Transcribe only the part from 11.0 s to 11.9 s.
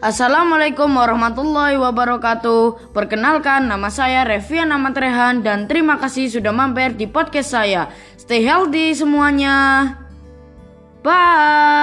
Bye.